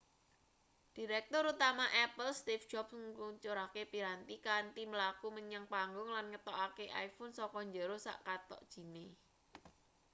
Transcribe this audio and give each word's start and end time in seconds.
direktur 0.97 1.45
utama 1.53 1.85
apple 2.05 2.33
steeve 2.39 2.65
jobs 2.71 2.93
ngluncurake 3.13 3.81
piranti 3.91 4.35
kanthi 4.47 4.83
mlaku 4.93 5.27
menyang 5.37 5.65
panggung 5.73 6.09
lan 6.15 6.25
ngetokake 6.31 6.85
iphone 7.05 7.31
saka 7.39 7.59
njero 7.69 7.97
sak 8.05 8.17
kathok 8.27 8.61
jine 8.71 9.05